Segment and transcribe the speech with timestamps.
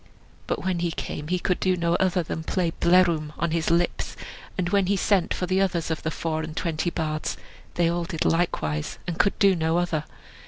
[0.47, 4.15] But when he came he could do no other than play "Blerwm!" on his lips;
[4.57, 7.37] and when he sent for the others of the four and twenty bards,
[7.75, 10.05] they all did likewise, and could do no other.